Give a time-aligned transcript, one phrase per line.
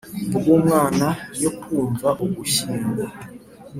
[0.35, 1.07] Bw umwana
[1.43, 3.03] yo kuwa ugushyingo